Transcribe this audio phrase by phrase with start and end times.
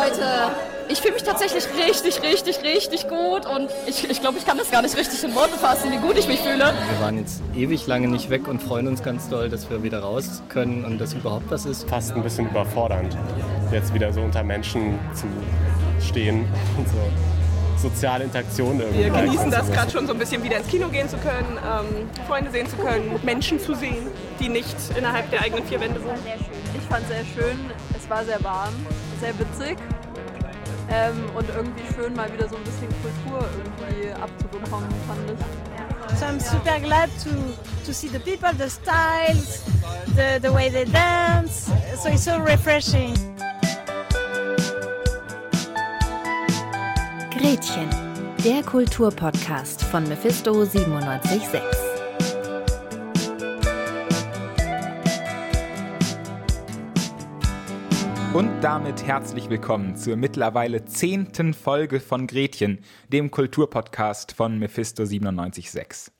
[0.00, 0.50] heute?
[0.88, 4.70] Ich fühle mich tatsächlich richtig, richtig, richtig gut und ich, ich glaube, ich kann das
[4.70, 6.74] gar nicht richtig in Worte fassen, wie gut ich mich fühle.
[6.90, 10.00] Wir waren jetzt ewig lange nicht weg und freuen uns ganz doll, dass wir wieder
[10.00, 11.88] raus können und dass überhaupt was ist.
[11.88, 13.16] Fast ein bisschen überfordernd,
[13.72, 15.26] jetzt wieder so unter Menschen zu
[16.06, 16.40] stehen
[16.78, 16.94] und so
[17.88, 19.04] soziale Interaktion irgendwie.
[19.04, 22.08] Wir genießen das gerade schon so ein bisschen wieder ins Kino gehen zu können, ähm,
[22.26, 24.06] Freunde sehen zu können, Menschen zu sehen,
[24.40, 26.12] die nicht innerhalb der eigenen vier Wände sind.
[26.74, 27.58] Ich fand es sehr schön,
[27.96, 28.72] es war sehr warm,
[29.20, 29.78] sehr witzig
[30.90, 36.18] ähm, und irgendwie schön mal wieder so ein bisschen Kultur irgendwie abzubekommen, fand ich.
[36.18, 37.30] So I'm super glad to,
[37.86, 39.64] to see the people, the styles,
[40.14, 41.70] the, the way they dance.
[41.96, 43.14] So it's so refreshing.
[47.30, 47.88] Gretchen,
[48.44, 51.83] der Kulturpodcast von Mephisto 976.
[58.34, 62.80] Und damit herzlich willkommen zur mittlerweile zehnten Folge von Gretchen,
[63.12, 66.12] dem Kulturpodcast von Mephisto 976.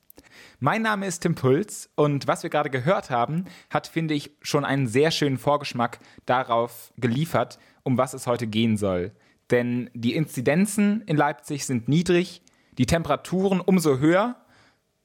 [0.61, 4.63] Mein Name ist Tim Puls und was wir gerade gehört haben, hat, finde ich, schon
[4.63, 9.11] einen sehr schönen Vorgeschmack darauf geliefert, um was es heute gehen soll.
[9.51, 12.41] Denn die Inzidenzen in Leipzig sind niedrig,
[12.77, 14.37] die Temperaturen umso höher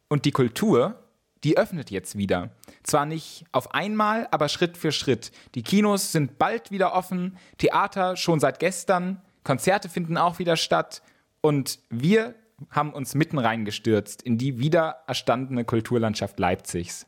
[0.08, 1.09] und die Kultur,
[1.44, 2.50] die öffnet jetzt wieder.
[2.82, 5.32] Zwar nicht auf einmal, aber Schritt für Schritt.
[5.54, 11.02] Die Kinos sind bald wieder offen, Theater schon seit gestern, Konzerte finden auch wieder statt
[11.40, 12.34] und wir
[12.68, 17.06] haben uns mitten reingestürzt in die wieder erstandene Kulturlandschaft Leipzigs.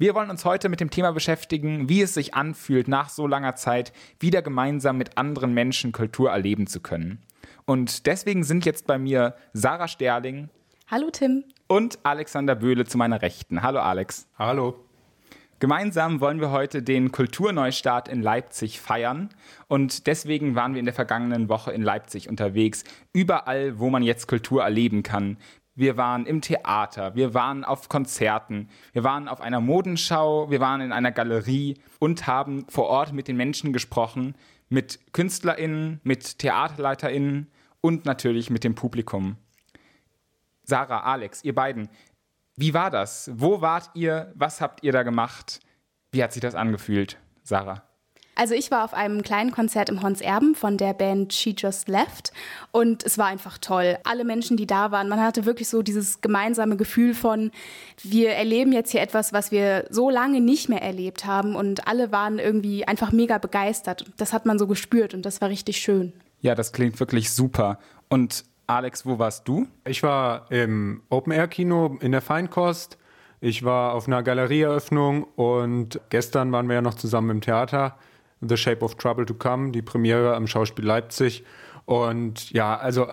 [0.00, 3.56] Wir wollen uns heute mit dem Thema beschäftigen, wie es sich anfühlt, nach so langer
[3.56, 7.20] Zeit wieder gemeinsam mit anderen Menschen Kultur erleben zu können.
[7.64, 10.50] Und deswegen sind jetzt bei mir Sarah Sterling.
[10.86, 11.44] Hallo Tim.
[11.68, 13.62] Und Alexander Böhle zu meiner Rechten.
[13.62, 14.26] Hallo Alex.
[14.38, 14.74] Hallo.
[15.60, 19.28] Gemeinsam wollen wir heute den Kulturneustart in Leipzig feiern
[19.66, 24.28] und deswegen waren wir in der vergangenen Woche in Leipzig unterwegs, überall, wo man jetzt
[24.28, 25.36] Kultur erleben kann
[25.78, 30.80] wir waren im Theater, wir waren auf Konzerten, wir waren auf einer Modenschau, wir waren
[30.80, 34.34] in einer Galerie und haben vor Ort mit den Menschen gesprochen,
[34.68, 37.46] mit KünstlerInnen, mit TheaterleiterInnen
[37.80, 39.36] und natürlich mit dem Publikum.
[40.68, 41.88] Sarah, Alex, ihr beiden,
[42.56, 43.30] wie war das?
[43.32, 44.30] Wo wart ihr?
[44.34, 45.60] Was habt ihr da gemacht?
[46.12, 47.82] Wie hat sich das angefühlt, Sarah?
[48.34, 51.88] Also ich war auf einem kleinen Konzert im Hons Erben von der Band She Just
[51.88, 52.32] Left
[52.70, 53.96] und es war einfach toll.
[54.04, 57.50] Alle Menschen, die da waren, man hatte wirklich so dieses gemeinsame Gefühl von,
[58.02, 62.12] wir erleben jetzt hier etwas, was wir so lange nicht mehr erlebt haben und alle
[62.12, 64.04] waren irgendwie einfach mega begeistert.
[64.18, 66.12] Das hat man so gespürt und das war richtig schön.
[66.42, 67.78] Ja, das klingt wirklich super.
[68.08, 69.66] Und Alex, wo warst du?
[69.86, 72.98] Ich war im Open-Air-Kino in der Feinkost.
[73.40, 77.96] Ich war auf einer Galerieeröffnung und gestern waren wir ja noch zusammen im Theater.
[78.42, 81.44] The Shape of Trouble to Come, die Premiere am Schauspiel Leipzig.
[81.86, 83.06] Und ja, also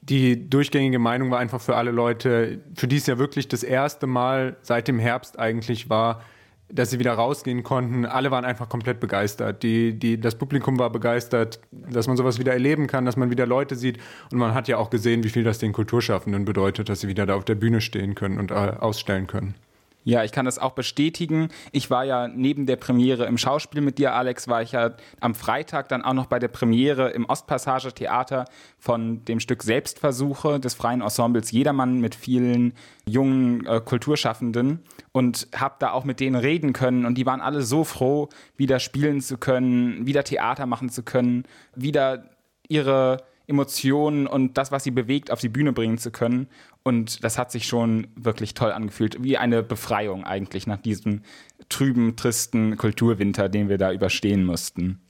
[0.00, 4.06] die durchgängige Meinung war einfach für alle Leute, für die es ja wirklich das erste
[4.06, 6.22] Mal seit dem Herbst eigentlich war,
[6.68, 8.06] dass sie wieder rausgehen konnten.
[8.06, 9.62] Alle waren einfach komplett begeistert.
[9.62, 13.46] Die, die, das Publikum war begeistert, dass man sowas wieder erleben kann, dass man wieder
[13.46, 13.98] Leute sieht.
[14.32, 17.26] Und man hat ja auch gesehen, wie viel das den Kulturschaffenden bedeutet, dass sie wieder
[17.26, 19.54] da auf der Bühne stehen können und äh, ausstellen können.
[20.04, 21.48] Ja, ich kann das auch bestätigen.
[21.72, 25.34] Ich war ja neben der Premiere im Schauspiel mit dir, Alex, war ich ja am
[25.34, 28.44] Freitag dann auch noch bei der Premiere im Ostpassage Theater
[28.78, 32.74] von dem Stück Selbstversuche des freien Ensembles Jedermann mit vielen
[33.06, 34.80] jungen äh, Kulturschaffenden
[35.12, 38.80] und habe da auch mit denen reden können und die waren alle so froh, wieder
[38.80, 41.44] spielen zu können, wieder Theater machen zu können,
[41.74, 42.24] wieder
[42.68, 46.48] ihre Emotionen und das, was sie bewegt, auf die Bühne bringen zu können.
[46.82, 49.22] Und das hat sich schon wirklich toll angefühlt.
[49.22, 51.22] Wie eine Befreiung eigentlich nach diesem
[51.68, 55.00] trüben, tristen Kulturwinter, den wir da überstehen mussten.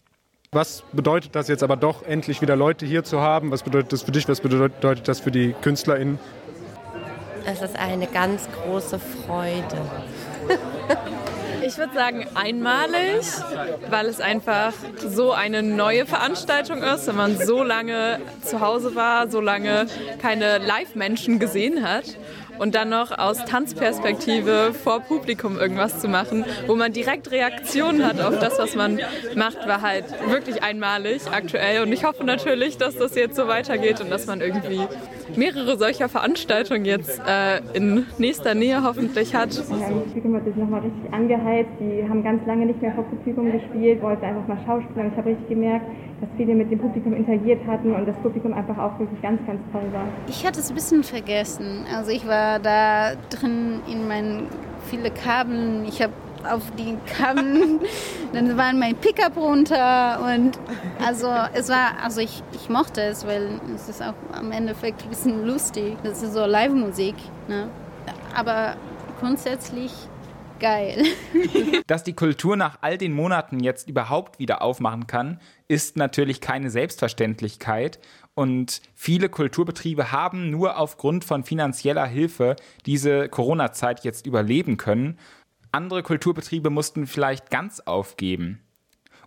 [0.53, 3.50] Was bedeutet das jetzt aber doch, endlich wieder Leute hier zu haben?
[3.50, 4.28] Was bedeutet das für dich?
[4.28, 6.19] Was bedeutet das für die KünstlerInnen?
[7.44, 9.78] Es ist eine ganz große Freude.
[11.75, 13.27] Ich würde sagen einmalig,
[13.91, 19.29] weil es einfach so eine neue Veranstaltung ist, wenn man so lange zu Hause war,
[19.29, 19.87] so lange
[20.23, 22.17] keine Live-Menschen gesehen hat
[22.59, 28.21] und dann noch aus Tanzperspektive vor Publikum irgendwas zu machen, wo man direkt Reaktionen hat
[28.21, 29.00] auf das, was man
[29.35, 31.82] macht, war halt wirklich einmalig aktuell.
[31.82, 34.87] Und ich hoffe natürlich, dass das jetzt so weitergeht und dass man irgendwie
[35.37, 39.53] mehrere solcher Veranstaltungen jetzt äh, in nächster Nähe hoffentlich hat.
[39.55, 41.71] Ja, das Publikum hat sich nochmal richtig angeheizt.
[41.81, 45.11] Die haben ganz lange nicht mehr vor Publikum gespielt, wollten einfach mal schauspielen.
[45.12, 45.87] Ich habe richtig gemerkt,
[46.21, 49.61] dass viele mit dem Publikum interagiert hatten und das Publikum einfach auch wirklich ganz, ganz
[49.73, 50.06] toll war.
[50.29, 51.85] Ich hatte es ein bisschen vergessen.
[51.94, 54.47] Also ich war da drin in meinen
[54.91, 55.85] viele Kabeln.
[55.87, 56.12] Ich habe
[56.46, 57.81] auf die kamen.
[58.32, 60.58] Dann waren mein Pickup runter und
[61.05, 65.11] also es war, also ich, ich mochte es, weil es ist auch am Endeffekt ein
[65.11, 65.96] bisschen lustig.
[66.02, 67.14] Das ist so Live-Musik.
[67.49, 67.69] Ne?
[68.35, 68.76] Aber
[69.20, 69.93] grundsätzlich
[70.61, 71.05] geil.
[71.87, 76.70] Dass die Kultur nach all den Monaten jetzt überhaupt wieder aufmachen kann, ist natürlich keine
[76.70, 77.99] Selbstverständlichkeit.
[78.35, 82.56] Und viele Kulturbetriebe haben nur aufgrund von finanzieller Hilfe
[82.87, 85.19] diese Corona-Zeit jetzt überleben können.
[85.75, 88.61] Andere Kulturbetriebe mussten vielleicht ganz aufgeben.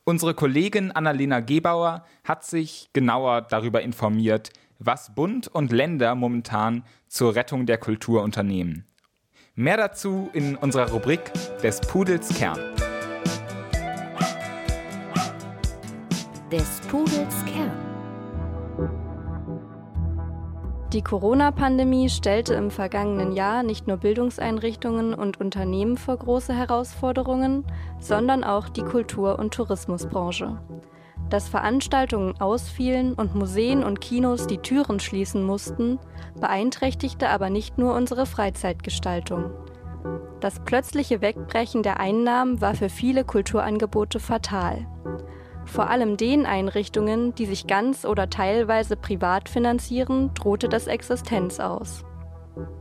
[0.05, 7.35] Unsere Kollegin Annalena Gebauer hat sich genauer darüber informiert, was Bund und Länder momentan zur
[7.35, 8.85] Rettung der Kultur unternehmen.
[9.55, 12.57] Mehr dazu in unserer Rubrik des Pudels Kern.
[16.49, 17.86] Des Pudels Kern.
[20.93, 27.65] Die Corona-Pandemie stellte im vergangenen Jahr nicht nur Bildungseinrichtungen und Unternehmen vor große Herausforderungen,
[27.99, 30.61] sondern auch die Kultur- und Tourismusbranche.
[31.29, 35.99] Dass Veranstaltungen ausfielen und Museen und Kinos die Türen schließen mussten,
[36.39, 39.51] beeinträchtigte aber nicht nur unsere Freizeitgestaltung.
[40.39, 44.87] Das plötzliche Wegbrechen der Einnahmen war für viele Kulturangebote fatal.
[45.67, 52.03] Vor allem den Einrichtungen, die sich ganz oder teilweise privat finanzieren, drohte das Existenz aus.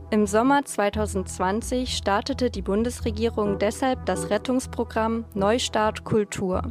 [0.09, 6.63] Im Sommer 2020 startete die Bundesregierung deshalb das Rettungsprogramm Neustart Kultur.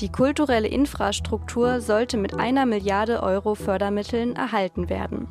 [0.00, 5.28] Die kulturelle Infrastruktur sollte mit einer Milliarde Euro Fördermitteln erhalten werden.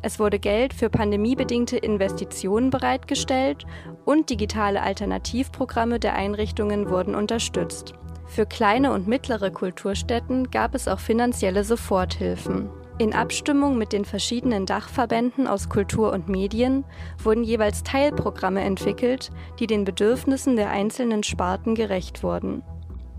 [0.00, 3.66] Es wurde Geld für pandemiebedingte Investitionen bereitgestellt
[4.04, 7.94] und digitale Alternativprogramme der Einrichtungen wurden unterstützt.
[8.32, 12.70] Für kleine und mittlere Kulturstätten gab es auch finanzielle Soforthilfen.
[12.96, 16.86] In Abstimmung mit den verschiedenen Dachverbänden aus Kultur und Medien
[17.22, 22.62] wurden jeweils Teilprogramme entwickelt, die den Bedürfnissen der einzelnen Sparten gerecht wurden.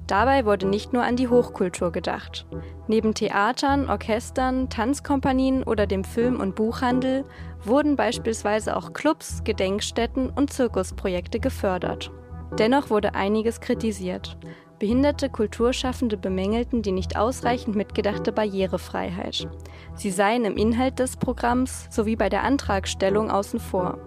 [0.07, 2.47] Dabei wurde nicht nur an die Hochkultur gedacht.
[2.87, 7.23] Neben Theatern, Orchestern, Tanzkompanien oder dem Film- und Buchhandel
[7.63, 12.11] wurden beispielsweise auch Clubs, Gedenkstätten und Zirkusprojekte gefördert.
[12.57, 14.37] Dennoch wurde einiges kritisiert.
[14.83, 19.47] Behinderte Kulturschaffende bemängelten die nicht ausreichend mitgedachte Barrierefreiheit.
[19.95, 23.97] Sie seien im Inhalt des Programms sowie bei der Antragstellung außen vor.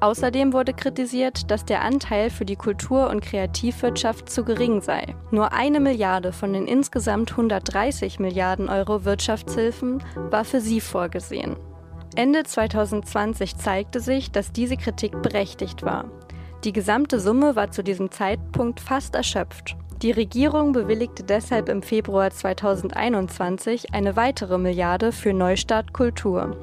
[0.00, 5.14] Außerdem wurde kritisiert, dass der Anteil für die Kultur- und Kreativwirtschaft zu gering sei.
[5.30, 11.56] Nur eine Milliarde von den insgesamt 130 Milliarden Euro Wirtschaftshilfen war für sie vorgesehen.
[12.16, 16.06] Ende 2020 zeigte sich, dass diese Kritik berechtigt war.
[16.64, 19.76] Die gesamte Summe war zu diesem Zeitpunkt fast erschöpft.
[20.02, 26.56] Die Regierung bewilligte deshalb im Februar 2021 eine weitere Milliarde für Neustart Kultur.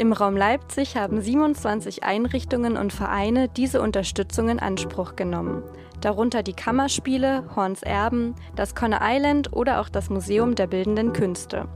[0.00, 5.62] Im Raum Leipzig haben 27 Einrichtungen und Vereine diese Unterstützung in Anspruch genommen,
[6.00, 11.68] darunter die Kammerspiele, Horns Erben, das Conner Island oder auch das Museum der Bildenden Künste.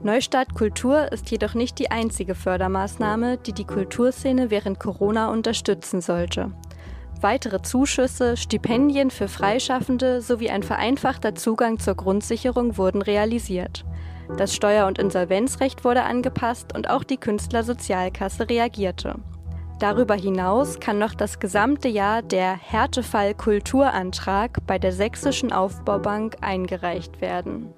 [0.00, 6.52] Neustart Kultur ist jedoch nicht die einzige Fördermaßnahme, die die Kulturszene während Corona unterstützen sollte.
[7.20, 13.84] Weitere Zuschüsse, Stipendien für Freischaffende sowie ein vereinfachter Zugang zur Grundsicherung wurden realisiert.
[14.36, 19.16] Das Steuer- und Insolvenzrecht wurde angepasst und auch die Künstlersozialkasse reagierte.
[19.80, 27.20] Darüber hinaus kann noch das gesamte Jahr der Härtefall Kulturantrag bei der Sächsischen Aufbaubank eingereicht
[27.20, 27.74] werden.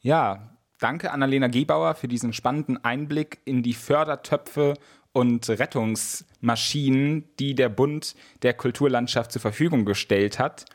[0.00, 4.74] Ja, danke Annalena Gebauer für diesen spannenden Einblick in die Fördertöpfe
[5.12, 10.66] und Rettungsmaschinen, die der Bund der Kulturlandschaft zur Verfügung gestellt hat.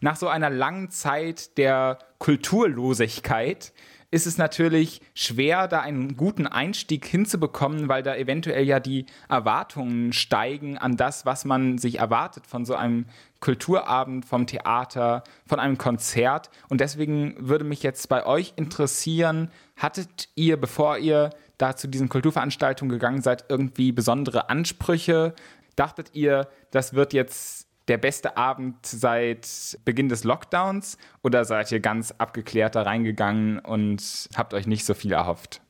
[0.00, 3.72] Nach so einer langen Zeit der Kulturlosigkeit
[4.10, 10.12] ist es natürlich schwer, da einen guten Einstieg hinzubekommen, weil da eventuell ja die Erwartungen
[10.12, 13.06] steigen an das, was man sich erwartet von so einem
[13.38, 16.50] Kulturabend, vom Theater, von einem Konzert.
[16.68, 22.08] Und deswegen würde mich jetzt bei euch interessieren, hattet ihr, bevor ihr da zu diesen
[22.08, 25.34] Kulturveranstaltungen gegangen seid, irgendwie besondere Ansprüche?
[25.76, 31.80] Dachtet ihr, das wird jetzt der beste Abend seit Beginn des Lockdowns oder seid ihr
[31.80, 35.60] ganz abgeklärt da reingegangen und habt euch nicht so viel erhofft?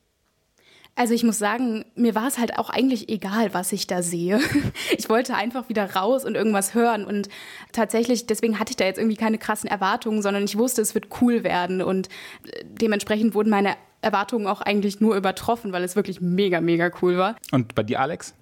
[0.96, 4.38] Also ich muss sagen, mir war es halt auch eigentlich egal, was ich da sehe.
[4.98, 7.04] Ich wollte einfach wieder raus und irgendwas hören.
[7.04, 7.28] Und
[7.72, 11.08] tatsächlich, deswegen hatte ich da jetzt irgendwie keine krassen Erwartungen, sondern ich wusste, es wird
[11.20, 11.80] cool werden.
[11.80, 12.08] Und
[12.44, 17.16] äh, dementsprechend wurden meine Erwartungen auch eigentlich nur übertroffen, weil es wirklich mega, mega cool
[17.16, 17.36] war.
[17.50, 18.34] Und bei dir, Alex?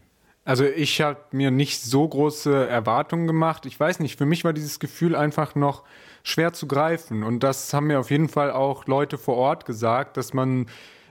[0.48, 3.66] Also ich habe mir nicht so große Erwartungen gemacht.
[3.66, 5.82] Ich weiß nicht, für mich war dieses Gefühl einfach noch
[6.22, 7.22] schwer zu greifen.
[7.22, 10.64] Und das haben mir auf jeden Fall auch Leute vor Ort gesagt, dass man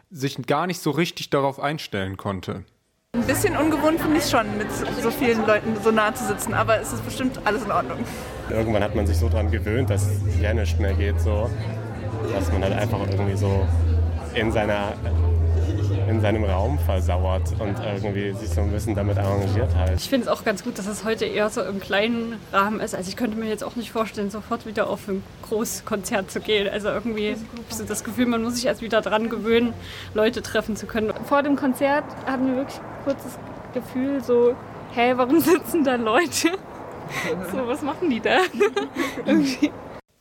[0.10, 2.64] sich gar nicht so richtig darauf einstellen konnte.
[3.14, 6.82] Ein bisschen ungewohnt finde ich schon, mit so vielen Leuten so nah zu sitzen, aber
[6.82, 8.00] es ist bestimmt alles in Ordnung.
[8.50, 11.48] Irgendwann hat man sich so daran gewöhnt, dass es ja nicht mehr geht, so,
[12.34, 13.68] dass man halt einfach irgendwie so
[14.34, 14.94] in seiner
[16.08, 20.00] in seinem Raum versauert und irgendwie sich so ein bisschen damit arrangiert halt.
[20.00, 22.96] Ich finde es auch ganz gut, dass es heute eher so im kleinen Rahmen ist.
[22.96, 26.70] Also ich könnte mir jetzt auch nicht vorstellen, sofort wieder auf ein Großkonzert zu gehen.
[26.70, 29.74] Also irgendwie habe ich so das Gefühl, man muss sich erst wieder dran gewöhnen,
[30.14, 31.14] Leute treffen zu können.
[31.26, 33.40] Vor dem Konzert hatten wir wirklich kurz das
[33.74, 34.56] Gefühl so,
[34.94, 36.52] hä, warum sitzen da Leute?
[37.52, 38.40] so, was machen die da?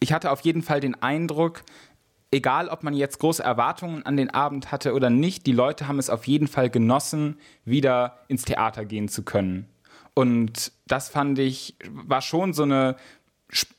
[0.01, 1.63] ich hatte auf jeden Fall den Eindruck,
[2.31, 5.99] egal ob man jetzt große Erwartungen an den Abend hatte oder nicht, die Leute haben
[5.99, 9.69] es auf jeden Fall genossen, wieder ins Theater gehen zu können.
[10.15, 12.97] Und das fand ich, war schon so eine,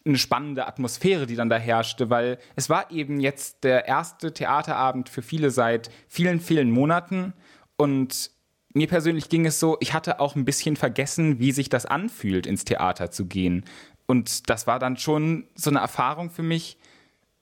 [0.05, 5.09] eine spannende Atmosphäre, die dann da herrschte, weil es war eben jetzt der erste Theaterabend
[5.09, 7.33] für viele seit vielen, vielen Monaten.
[7.75, 8.31] Und
[8.73, 12.45] mir persönlich ging es so, ich hatte auch ein bisschen vergessen, wie sich das anfühlt,
[12.45, 13.65] ins Theater zu gehen.
[14.05, 16.77] Und das war dann schon so eine Erfahrung für mich,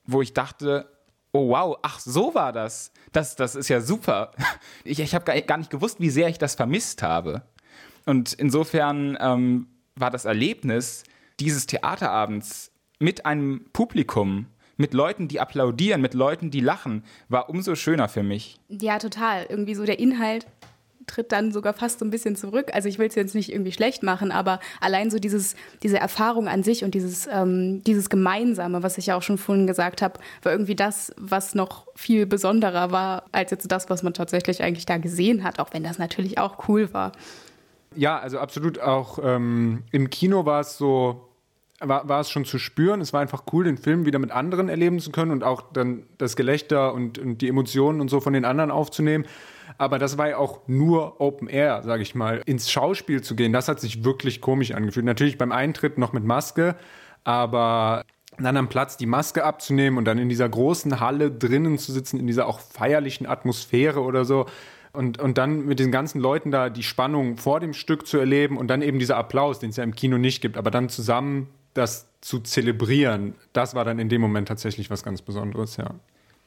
[0.04, 0.88] wo ich dachte,
[1.36, 2.92] oh wow, ach so war das.
[3.12, 4.32] Das, das ist ja super.
[4.84, 7.42] Ich, ich habe gar nicht gewusst, wie sehr ich das vermisst habe.
[8.04, 9.66] Und insofern ähm,
[9.96, 11.02] war das Erlebnis
[11.40, 17.74] dieses Theaterabends mit einem Publikum, mit Leuten, die applaudieren, mit Leuten, die lachen, war umso
[17.74, 18.60] schöner für mich.
[18.68, 19.46] Ja, total.
[19.48, 20.46] Irgendwie so der Inhalt
[21.06, 22.70] tritt dann sogar fast so ein bisschen zurück.
[22.72, 26.48] Also ich will es jetzt nicht irgendwie schlecht machen, aber allein so dieses, diese Erfahrung
[26.48, 30.18] an sich und dieses, ähm, dieses Gemeinsame, was ich ja auch schon vorhin gesagt habe,
[30.42, 34.86] war irgendwie das, was noch viel besonderer war, als jetzt das, was man tatsächlich eigentlich
[34.86, 37.12] da gesehen hat, auch wenn das natürlich auch cool war.
[37.94, 41.25] Ja, also absolut auch ähm, im Kino war es so,
[41.80, 43.00] war, war es schon zu spüren.
[43.00, 46.04] Es war einfach cool, den Film wieder mit anderen erleben zu können und auch dann
[46.18, 49.26] das Gelächter und, und die Emotionen und so von den anderen aufzunehmen.
[49.78, 52.40] Aber das war ja auch nur Open Air, sage ich mal.
[52.46, 55.04] Ins Schauspiel zu gehen, das hat sich wirklich komisch angefühlt.
[55.04, 56.76] Natürlich beim Eintritt noch mit Maske,
[57.24, 58.04] aber
[58.38, 62.20] dann am Platz die Maske abzunehmen und dann in dieser großen Halle drinnen zu sitzen,
[62.20, 64.46] in dieser auch feierlichen Atmosphäre oder so.
[64.92, 68.56] Und, und dann mit den ganzen Leuten da die Spannung vor dem Stück zu erleben
[68.56, 71.48] und dann eben dieser Applaus, den es ja im Kino nicht gibt, aber dann zusammen
[71.76, 75.90] das zu zelebrieren, das war dann in dem Moment tatsächlich was ganz Besonderes, ja.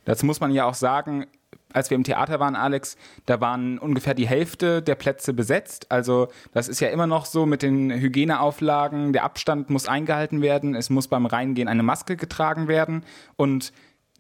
[0.06, 1.28] Dazu muss man ja auch sagen,
[1.72, 5.92] als wir im Theater waren, Alex, da waren ungefähr die Hälfte der Plätze besetzt.
[5.92, 9.14] Also das ist ja immer noch so mit den Hygieneauflagen.
[9.14, 10.74] Der Abstand muss eingehalten werden.
[10.74, 13.04] Es muss beim Reingehen eine Maske getragen werden.
[13.36, 13.72] Und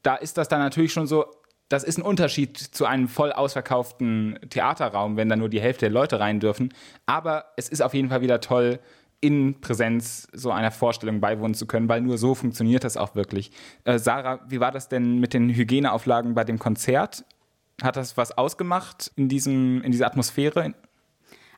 [0.03, 1.25] da ist das dann natürlich schon so,
[1.69, 5.91] das ist ein Unterschied zu einem voll ausverkauften Theaterraum, wenn da nur die Hälfte der
[5.91, 6.73] Leute rein dürfen.
[7.05, 8.79] Aber es ist auf jeden Fall wieder toll,
[9.21, 13.51] in Präsenz so einer Vorstellung beiwohnen zu können, weil nur so funktioniert das auch wirklich.
[13.83, 17.25] Äh, Sarah, wie war das denn mit den Hygieneauflagen bei dem Konzert?
[17.81, 20.73] Hat das was ausgemacht in, diesem, in dieser Atmosphäre?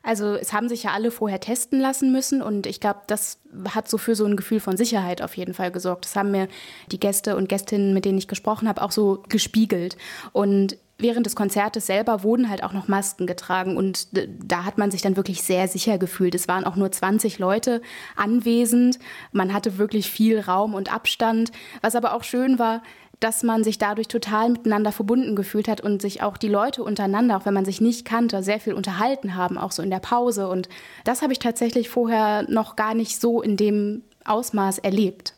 [0.02, 3.38] Also es haben sich ja alle vorher testen lassen müssen und ich glaube, das
[3.68, 6.04] hat so für so ein Gefühl von Sicherheit auf jeden Fall gesorgt.
[6.04, 6.48] Das haben mir
[6.90, 9.96] die Gäste und Gästinnen, mit denen ich gesprochen habe, auch so gespiegelt.
[10.32, 14.90] Und während des Konzertes selber wurden halt auch noch Masken getragen und da hat man
[14.90, 16.34] sich dann wirklich sehr sicher gefühlt.
[16.34, 17.82] Es waren auch nur 20 Leute
[18.16, 18.98] anwesend.
[19.32, 21.52] Man hatte wirklich viel Raum und Abstand.
[21.80, 22.82] Was aber auch schön war,
[23.22, 27.36] dass man sich dadurch total miteinander verbunden gefühlt hat und sich auch die Leute untereinander,
[27.36, 30.48] auch wenn man sich nicht kannte, sehr viel unterhalten haben, auch so in der Pause.
[30.48, 30.68] Und
[31.04, 35.34] das habe ich tatsächlich vorher noch gar nicht so in dem Ausmaß erlebt.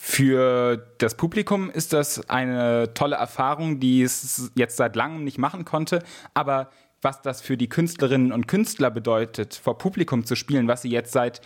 [0.00, 5.64] Für das Publikum ist das eine tolle Erfahrung, die es jetzt seit langem nicht machen
[5.64, 6.04] konnte.
[6.34, 6.70] Aber
[7.02, 11.10] was das für die Künstlerinnen und Künstler bedeutet, vor Publikum zu spielen, was sie jetzt
[11.12, 11.40] seit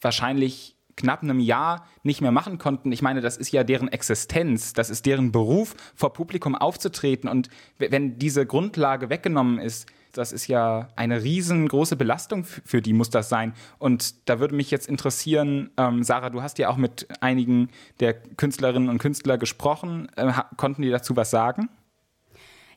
[0.00, 2.90] wahrscheinlich knapp einem Jahr nicht mehr machen konnten.
[2.90, 7.28] Ich meine, das ist ja deren Existenz, das ist deren Beruf, vor Publikum aufzutreten.
[7.28, 13.10] Und wenn diese Grundlage weggenommen ist, das ist ja eine riesengroße Belastung für die, muss
[13.10, 13.54] das sein.
[13.78, 17.68] Und da würde mich jetzt interessieren, ähm, Sarah, du hast ja auch mit einigen
[18.00, 20.08] der Künstlerinnen und Künstler gesprochen.
[20.16, 21.68] Äh, konnten die dazu was sagen?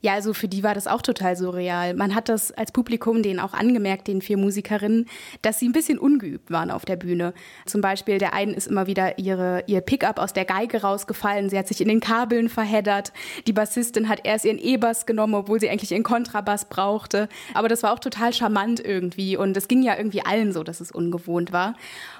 [0.03, 1.93] Ja, also für die war das auch total surreal.
[1.93, 5.05] Man hat das als Publikum denen auch angemerkt, den vier Musikerinnen,
[5.41, 7.33] dass sie ein bisschen ungeübt waren auf der Bühne.
[7.65, 11.49] Zum Beispiel der einen ist immer wieder ihre, ihr Pickup aus der Geige rausgefallen.
[11.49, 13.13] Sie hat sich in den Kabeln verheddert.
[13.47, 17.29] Die Bassistin hat erst ihren E-Bass genommen, obwohl sie eigentlich ihren Kontrabass brauchte.
[17.53, 19.37] Aber das war auch total charmant irgendwie.
[19.37, 21.75] Und es ging ja irgendwie allen so, dass es ungewohnt war.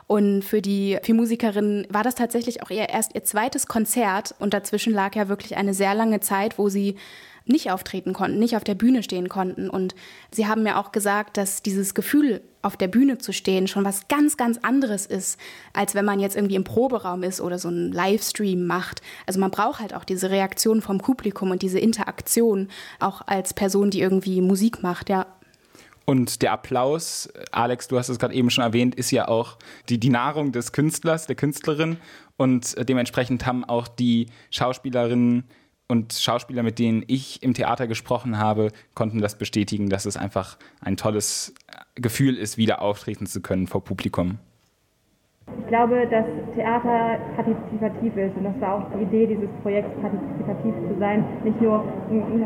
[0.07, 4.35] Und für die vier Musikerinnen war das tatsächlich auch eher erst ihr zweites Konzert.
[4.39, 6.95] Und dazwischen lag ja wirklich eine sehr lange Zeit, wo sie
[7.45, 9.69] nicht auftreten konnten, nicht auf der Bühne stehen konnten.
[9.69, 9.95] Und
[10.31, 14.07] sie haben mir auch gesagt, dass dieses Gefühl, auf der Bühne zu stehen, schon was
[14.07, 15.37] ganz, ganz anderes ist,
[15.73, 19.01] als wenn man jetzt irgendwie im Proberaum ist oder so einen Livestream macht.
[19.25, 22.69] Also man braucht halt auch diese Reaktion vom Publikum und diese Interaktion,
[22.99, 25.27] auch als Person, die irgendwie Musik macht, ja.
[26.05, 29.57] Und der Applaus, Alex, du hast es gerade eben schon erwähnt, ist ja auch
[29.87, 31.97] die, die Nahrung des Künstlers, der Künstlerin.
[32.35, 35.45] Und dementsprechend haben auch die Schauspielerinnen
[35.87, 40.57] und Schauspieler, mit denen ich im Theater gesprochen habe, konnten das bestätigen, dass es einfach
[40.81, 41.53] ein tolles
[41.95, 44.39] Gefühl ist, wieder auftreten zu können vor Publikum.
[45.59, 46.25] Ich glaube, dass
[46.55, 51.59] Theater partizipativ ist und das war auch die Idee dieses Projekts, partizipativ zu sein, nicht
[51.61, 51.83] nur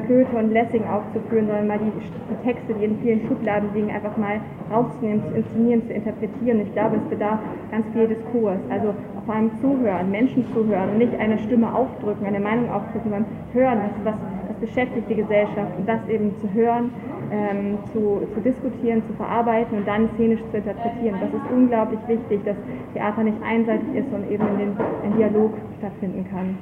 [0.08, 4.18] Goethe und Lessing aufzuführen, sondern mal die, die Texte, die in vielen Schubladen liegen, einfach
[4.18, 4.42] mal
[4.72, 6.62] rauszunehmen, zu inszenieren, zu interpretieren.
[6.62, 7.40] Ich glaube, es bedarf
[7.70, 8.96] ganz viel Diskurs, also
[9.28, 13.80] vor allem zuhören, Menschen zuhören und nicht eine Stimme aufdrücken, eine Meinung aufdrücken, sondern hören,
[13.84, 16.92] was, was, was beschäftigt die Gesellschaft und das eben zu hören
[17.32, 21.20] ähm, zu, zu diskutieren, zu verarbeiten und dann szenisch zu interpretieren.
[21.20, 22.56] Das ist unglaublich wichtig, dass
[22.94, 26.58] Theater nicht einseitig ist und eben in den in Dialog stattfinden kann.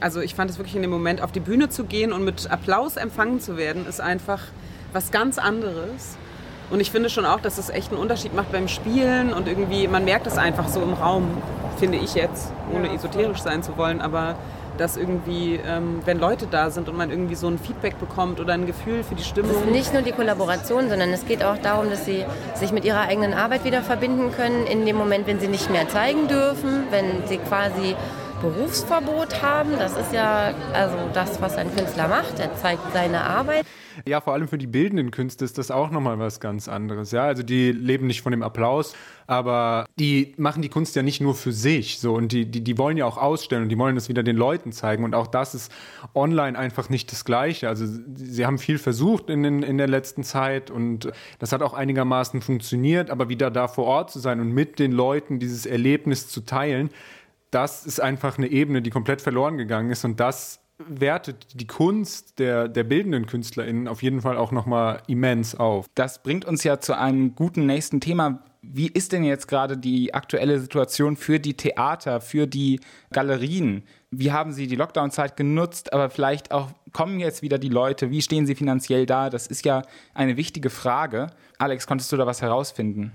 [0.00, 2.50] Also ich fand es wirklich in dem Moment, auf die Bühne zu gehen und mit
[2.50, 4.42] Applaus empfangen zu werden, ist einfach
[4.92, 6.16] was ganz anderes.
[6.70, 9.88] Und ich finde schon auch, dass es echt einen Unterschied macht beim Spielen und irgendwie,
[9.88, 11.24] man merkt es einfach so im Raum,
[11.80, 14.36] finde ich jetzt, ohne esoterisch sein zu wollen, aber
[14.76, 18.54] dass irgendwie, ähm, wenn Leute da sind und man irgendwie so ein Feedback bekommt oder
[18.54, 19.50] ein Gefühl für die Stimmung.
[19.50, 22.84] Es ist nicht nur die Kollaboration, sondern es geht auch darum, dass sie sich mit
[22.84, 26.84] ihrer eigenen Arbeit wieder verbinden können, in dem Moment, wenn sie nicht mehr zeigen dürfen,
[26.90, 27.94] wenn sie quasi
[28.40, 29.72] Berufsverbot haben.
[29.78, 32.38] Das ist ja also das, was ein Künstler macht.
[32.38, 33.64] Er zeigt seine Arbeit.
[34.06, 37.10] Ja, vor allem für die bildenden Künste ist das auch nochmal was ganz anderes.
[37.10, 38.94] Ja, also die leben nicht von dem Applaus,
[39.26, 41.98] aber die machen die Kunst ja nicht nur für sich.
[41.98, 44.36] So, und die, die, die wollen ja auch ausstellen und die wollen das wieder den
[44.36, 45.04] Leuten zeigen.
[45.04, 45.72] Und auch das ist
[46.14, 47.68] online einfach nicht das Gleiche.
[47.68, 51.74] Also sie haben viel versucht in, den, in der letzten Zeit und das hat auch
[51.74, 56.28] einigermaßen funktioniert, aber wieder da vor Ort zu sein und mit den Leuten dieses Erlebnis
[56.28, 56.90] zu teilen,
[57.50, 62.38] das ist einfach eine Ebene, die komplett verloren gegangen ist und das wertet die Kunst
[62.38, 65.86] der, der bildenden KünstlerInnen auf jeden Fall auch nochmal immens auf.
[65.94, 68.42] Das bringt uns ja zu einem guten nächsten Thema.
[68.62, 72.80] Wie ist denn jetzt gerade die aktuelle Situation für die Theater, für die
[73.10, 73.84] Galerien?
[74.10, 78.10] Wie haben Sie die Lockdown-Zeit genutzt, aber vielleicht auch kommen jetzt wieder die Leute?
[78.10, 79.30] Wie stehen sie finanziell da?
[79.30, 81.28] Das ist ja eine wichtige Frage.
[81.58, 83.12] Alex, konntest du da was herausfinden?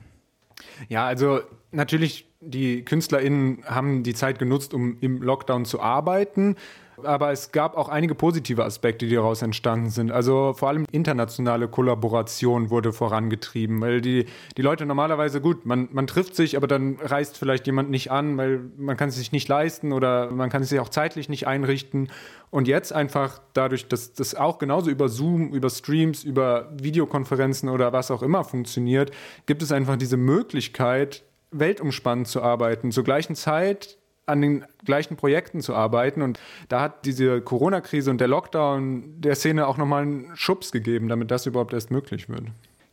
[0.90, 6.56] Ja, also natürlich, die KünstlerInnen haben die Zeit genutzt, um im Lockdown zu arbeiten.
[7.04, 10.12] Aber es gab auch einige positive Aspekte, die daraus entstanden sind.
[10.12, 16.08] Also vor allem internationale Kollaboration wurde vorangetrieben, weil die, die Leute normalerweise, gut, man, man
[16.08, 19.48] trifft sich, aber dann reist vielleicht jemand nicht an, weil man kann es sich nicht
[19.50, 22.10] leisten oder man kann es sich auch zeitlich nicht einrichten.
[22.50, 27.92] Und jetzt einfach dadurch, dass das auch genauso über Zoom, über Streams, über Videokonferenzen oder
[27.92, 29.12] was auch immer funktioniert,
[29.46, 35.62] gibt es einfach diese Möglichkeit, weltumspannend zu arbeiten, zur gleichen Zeit an den gleichen Projekten
[35.62, 36.22] zu arbeiten.
[36.22, 41.08] Und da hat diese Corona-Krise und der Lockdown der Szene auch nochmal einen Schubs gegeben,
[41.08, 42.46] damit das überhaupt erst möglich wird.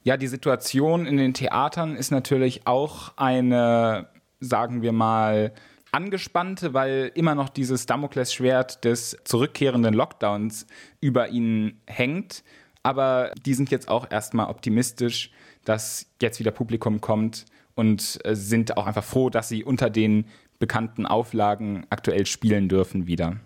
[0.04, 4.08] Ja, die Situation in den Theatern ist natürlich auch eine,
[4.40, 5.52] sagen wir mal,
[5.92, 10.66] angespannte, weil immer noch dieses Damoklesschwert des zurückkehrenden Lockdowns
[11.00, 12.42] über ihnen hängt.
[12.82, 15.30] Aber die sind jetzt auch erstmal optimistisch,
[15.64, 20.26] dass jetzt wieder Publikum kommt und äh, sind auch einfach froh, dass sie unter den
[20.58, 23.36] bekannten Auflagen aktuell spielen dürfen wieder.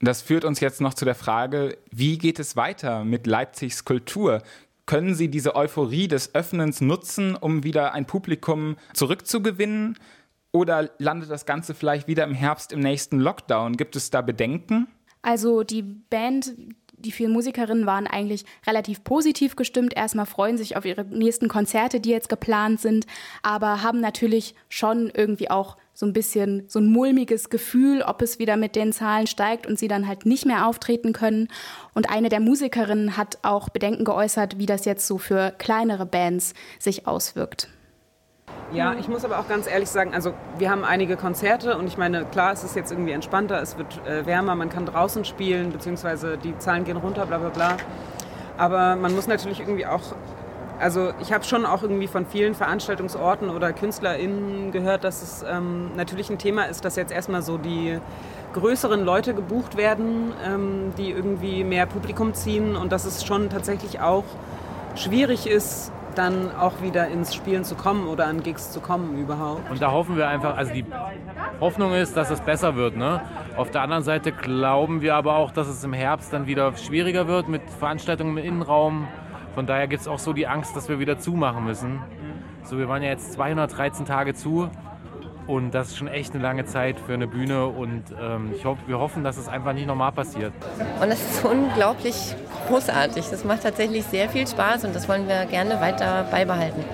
[0.00, 4.42] Das führt uns jetzt noch zu der Frage, wie geht es weiter mit Leipzigs Kultur?
[4.84, 9.96] Können Sie diese Euphorie des Öffnens nutzen, um wieder ein Publikum zurückzugewinnen?
[10.50, 13.76] Oder landet das Ganze vielleicht wieder im Herbst im nächsten Lockdown?
[13.76, 14.88] Gibt es da Bedenken?
[15.22, 16.52] Also die Band,
[17.02, 19.94] die vielen Musikerinnen waren eigentlich relativ positiv gestimmt.
[19.96, 23.06] Erstmal freuen sich auf ihre nächsten Konzerte, die jetzt geplant sind,
[23.42, 28.38] aber haben natürlich schon irgendwie auch so ein bisschen so ein mulmiges Gefühl, ob es
[28.38, 31.48] wieder mit den Zahlen steigt und sie dann halt nicht mehr auftreten können.
[31.94, 36.54] Und eine der Musikerinnen hat auch Bedenken geäußert, wie das jetzt so für kleinere Bands
[36.78, 37.68] sich auswirkt.
[38.74, 41.98] Ja, ich muss aber auch ganz ehrlich sagen, also wir haben einige Konzerte und ich
[41.98, 45.72] meine, klar, es ist jetzt irgendwie entspannter, es wird äh, wärmer, man kann draußen spielen,
[45.72, 47.76] beziehungsweise die Zahlen gehen runter, bla bla bla.
[48.56, 50.02] Aber man muss natürlich irgendwie auch
[50.82, 55.92] also ich habe schon auch irgendwie von vielen Veranstaltungsorten oder KünstlerInnen gehört, dass es ähm,
[55.96, 58.00] natürlich ein Thema ist, dass jetzt erstmal so die
[58.52, 64.00] größeren Leute gebucht werden, ähm, die irgendwie mehr Publikum ziehen und dass es schon tatsächlich
[64.00, 64.24] auch
[64.96, 69.70] schwierig ist, dann auch wieder ins Spielen zu kommen oder an Gigs zu kommen überhaupt.
[69.70, 70.84] Und da hoffen wir einfach, also die
[71.60, 72.96] Hoffnung ist, dass es besser wird.
[72.96, 73.20] Ne?
[73.56, 77.28] Auf der anderen Seite glauben wir aber auch, dass es im Herbst dann wieder schwieriger
[77.28, 79.08] wird mit Veranstaltungen im Innenraum,
[79.54, 82.00] von daher gibt es auch so die Angst, dass wir wieder zumachen müssen.
[82.62, 84.70] So, wir waren ja jetzt 213 Tage zu
[85.46, 88.78] Und das ist schon echt eine lange Zeit für eine Bühne und ähm, ich hoff,
[88.86, 90.52] wir hoffen, dass es einfach nicht normal passiert.
[91.00, 92.34] Und es ist unglaublich
[92.68, 93.28] großartig.
[93.30, 96.84] Das macht tatsächlich sehr viel Spaß und das wollen wir gerne weiter beibehalten.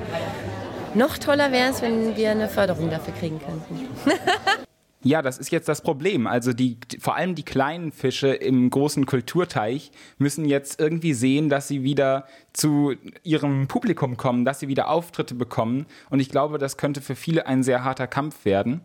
[0.95, 3.89] Noch toller wäre es, wenn wir eine Förderung dafür kriegen könnten.
[5.05, 6.27] Ja, das ist jetzt das Problem.
[6.27, 11.69] Also die, vor allem die kleinen Fische im großen Kulturteich müssen jetzt irgendwie sehen, dass
[11.69, 15.87] sie wieder zu ihrem Publikum kommen, dass sie wieder Auftritte bekommen.
[16.11, 18.81] Und ich glaube, das könnte für viele ein sehr harter Kampf werden.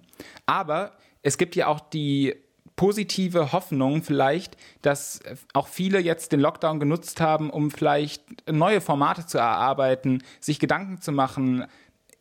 [0.45, 0.91] Aber
[1.23, 2.35] es gibt ja auch die
[2.75, 5.19] positive Hoffnung vielleicht, dass
[5.53, 11.01] auch viele jetzt den Lockdown genutzt haben, um vielleicht neue Formate zu erarbeiten, sich Gedanken
[11.01, 11.65] zu machen,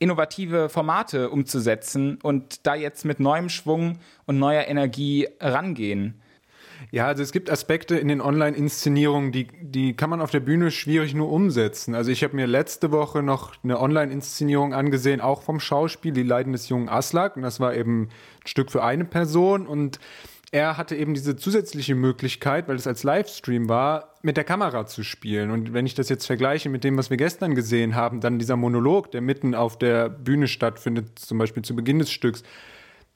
[0.03, 6.21] innovative Formate umzusetzen und da jetzt mit neuem Schwung und neuer Energie rangehen.
[6.91, 10.71] Ja, also es gibt Aspekte in den Online-Inszenierungen, die, die kann man auf der Bühne
[10.71, 11.95] schwierig nur umsetzen.
[11.95, 16.53] Also ich habe mir letzte Woche noch eine Online-Inszenierung angesehen, auch vom Schauspiel, die Leiden
[16.53, 17.37] des jungen Aslak.
[17.37, 18.09] Und das war eben ein
[18.47, 19.67] Stück für eine Person.
[19.67, 20.01] Und
[20.53, 25.03] er hatte eben diese zusätzliche Möglichkeit, weil es als Livestream war, mit der Kamera zu
[25.03, 25.51] spielen.
[25.51, 28.57] Und wenn ich das jetzt vergleiche mit dem, was wir gestern gesehen haben, dann dieser
[28.57, 32.43] Monolog, der mitten auf der Bühne stattfindet, zum Beispiel zu Beginn des Stücks,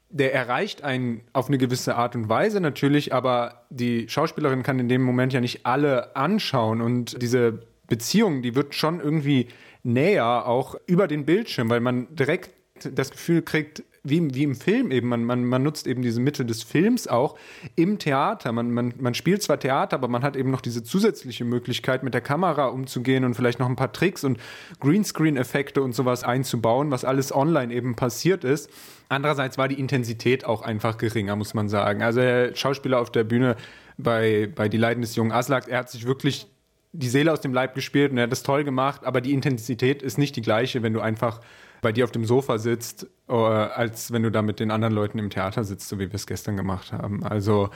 [0.09, 4.89] der erreicht einen auf eine gewisse Art und Weise natürlich, aber die Schauspielerin kann in
[4.89, 9.49] dem Moment ja nicht alle anschauen und diese Beziehung, die wird schon irgendwie
[9.83, 12.51] näher, auch über den Bildschirm, weil man direkt
[12.95, 16.47] das Gefühl kriegt, wie, wie im Film eben, man, man, man nutzt eben diese Mittel
[16.47, 17.37] des Films auch
[17.75, 18.53] im Theater.
[18.53, 22.15] Man, man, man spielt zwar Theater, aber man hat eben noch diese zusätzliche Möglichkeit, mit
[22.15, 24.39] der Kamera umzugehen und vielleicht noch ein paar Tricks und
[24.81, 28.71] Greenscreen-Effekte und sowas einzubauen, was alles online eben passiert ist.
[29.09, 32.03] Andererseits war die Intensität auch einfach geringer, muss man sagen.
[32.03, 33.57] Also der Schauspieler auf der Bühne
[33.99, 36.47] bei, bei Die Leiden des jungen Aslak, er hat sich wirklich
[36.93, 40.03] die Seele aus dem Leib gespielt und er hat das toll gemacht, aber die Intensität
[40.03, 41.41] ist nicht die gleiche, wenn du einfach
[41.83, 45.19] bei dir auf dem Sofa sitzt, äh, als wenn du da mit den anderen Leuten
[45.19, 47.25] im Theater sitzt, so wie wir es gestern gemacht haben.
[47.25, 47.71] Also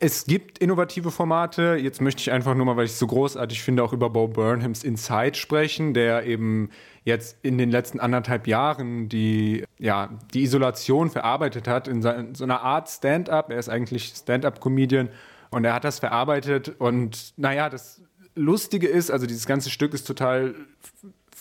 [0.00, 1.76] es gibt innovative Formate.
[1.80, 4.28] Jetzt möchte ich einfach nur mal, weil ich es so großartig finde, auch über Bo
[4.28, 6.70] Burnhams Inside sprechen, der eben
[7.04, 12.60] jetzt in den letzten anderthalb Jahren die, ja, die Isolation verarbeitet hat in so einer
[12.60, 13.50] Art Stand-up.
[13.50, 15.08] Er ist eigentlich Stand-up-Comedian
[15.50, 18.02] und er hat das verarbeitet und naja, das
[18.36, 20.54] Lustige ist, also dieses ganze Stück ist total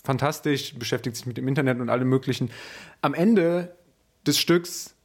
[0.04, 2.50] fantastisch, beschäftigt sich mit dem Internet und allem Möglichen.
[3.02, 3.76] Am Ende
[4.26, 4.96] des Stücks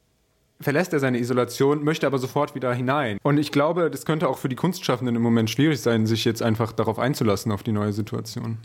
[0.59, 3.17] verlässt er seine Isolation, möchte aber sofort wieder hinein.
[3.23, 6.41] Und ich glaube, das könnte auch für die Kunstschaffenden im Moment schwierig sein, sich jetzt
[6.41, 8.57] einfach darauf einzulassen, auf die neue Situation.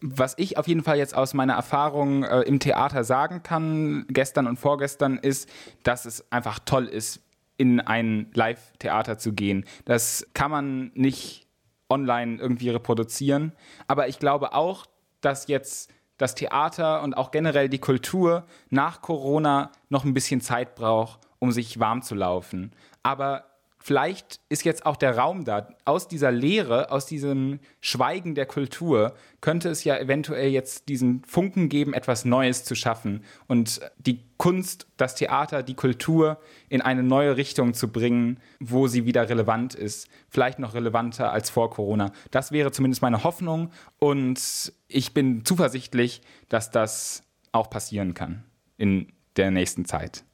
[0.00, 4.46] Was ich auf jeden Fall jetzt aus meiner Erfahrung äh, im Theater sagen kann, gestern
[4.46, 5.48] und vorgestern, ist,
[5.82, 7.20] dass es einfach toll ist,
[7.58, 9.66] in ein Live-Theater zu gehen.
[9.84, 11.46] Das kann man nicht
[11.90, 13.52] online irgendwie reproduzieren.
[13.86, 14.86] Aber ich glaube auch,
[15.20, 20.74] dass jetzt das Theater und auch generell die Kultur nach Corona noch ein bisschen Zeit
[20.74, 22.72] braucht, um sich warm zu laufen.
[23.02, 23.49] Aber
[23.80, 25.68] vielleicht ist jetzt auch der Raum da.
[25.84, 31.68] Aus dieser Leere, aus diesem Schweigen der Kultur könnte es ja eventuell jetzt diesen Funken
[31.68, 36.38] geben, etwas Neues zu schaffen und die Kunst, das Theater, die Kultur
[36.68, 40.08] in eine neue Richtung zu bringen, wo sie wieder relevant ist.
[40.28, 42.12] Vielleicht noch relevanter als vor Corona.
[42.30, 48.44] Das wäre zumindest meine Hoffnung und ich bin zuversichtlich, dass das auch passieren kann
[48.76, 50.24] in der nächsten Zeit.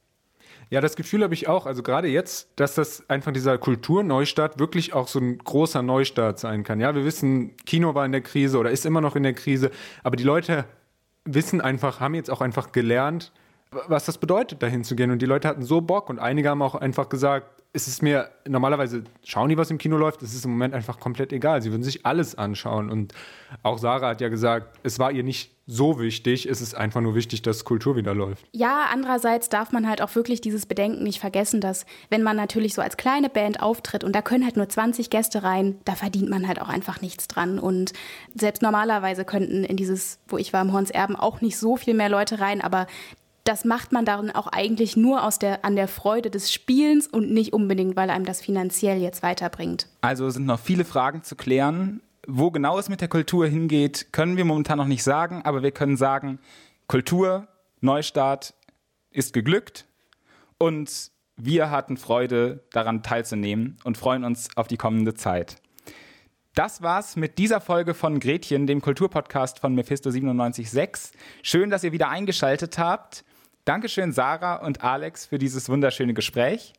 [0.69, 1.65] Ja, das Gefühl habe ich auch.
[1.65, 6.63] Also gerade jetzt, dass das einfach dieser Kulturneustart wirklich auch so ein großer Neustart sein
[6.63, 6.79] kann.
[6.79, 9.71] Ja, wir wissen, Kino war in der Krise oder ist immer noch in der Krise,
[10.03, 10.65] aber die Leute
[11.23, 13.31] wissen einfach, haben jetzt auch einfach gelernt,
[13.71, 15.11] was das bedeutet, dahin zu gehen.
[15.11, 18.31] Und die Leute hatten so Bock und einige haben auch einfach gesagt, es ist mir,
[18.47, 21.61] normalerweise schauen die, was im Kino läuft, es ist im Moment einfach komplett egal.
[21.61, 22.89] Sie würden sich alles anschauen.
[22.89, 23.13] Und
[23.61, 27.13] auch Sarah hat ja gesagt, es war ihr nicht so wichtig, es ist einfach nur
[27.13, 28.47] wichtig, dass Kultur wieder läuft.
[28.51, 32.73] Ja, andererseits darf man halt auch wirklich dieses Bedenken nicht vergessen, dass wenn man natürlich
[32.73, 36.29] so als kleine Band auftritt und da können halt nur 20 Gäste rein, da verdient
[36.29, 37.59] man halt auch einfach nichts dran.
[37.59, 37.93] Und
[38.33, 41.93] selbst normalerweise könnten in dieses, wo ich war im Horns Erben, auch nicht so viel
[41.93, 42.87] mehr Leute rein, aber
[43.47, 47.31] das macht man dann auch eigentlich nur aus der, an der Freude des Spielens und
[47.31, 49.87] nicht unbedingt, weil einem das finanziell jetzt weiterbringt.
[50.01, 52.01] Also sind noch viele Fragen zu klären.
[52.27, 55.71] Wo genau es mit der Kultur hingeht, können wir momentan noch nicht sagen, aber wir
[55.71, 56.39] können sagen,
[56.87, 57.47] Kultur,
[57.79, 58.53] Neustart
[59.11, 59.85] ist geglückt
[60.57, 65.61] und wir hatten Freude daran teilzunehmen und freuen uns auf die kommende Zeit.
[66.53, 71.11] Das war's mit dieser Folge von Gretchen, dem Kulturpodcast von Mephisto 97.6.
[71.43, 73.23] Schön, dass ihr wieder eingeschaltet habt.
[73.67, 76.71] Dankeschön, Sarah und Alex, für dieses wunderschöne Gespräch.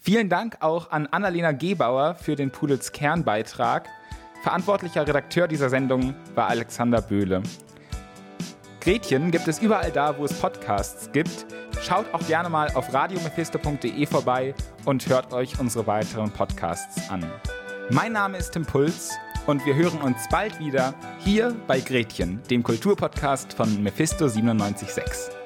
[0.00, 3.88] Vielen Dank auch an Annalena Gebauer für den Pudels Kernbeitrag.
[4.42, 7.44] Verantwortlicher Redakteur dieser Sendung war Alexander Böhle.
[8.80, 11.46] Gretchen gibt es überall da, wo es Podcasts gibt.
[11.80, 14.52] Schaut auch gerne mal auf radiomephisto.de vorbei
[14.84, 17.24] und hört euch unsere weiteren Podcasts an.
[17.90, 19.12] Mein Name ist Tim Puls
[19.46, 25.41] und wir hören uns bald wieder hier bei Gretchen, dem Kulturpodcast von Mephisto 976.